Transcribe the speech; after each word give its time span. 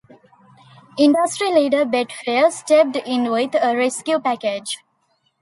Industry 0.97 1.53
leader 1.53 1.85
Betfair 1.85 2.51
stepped 2.51 2.95
in 3.07 3.29
with 3.29 3.53
a 3.53 3.77
rescue 3.77 4.19
package. 4.19 4.79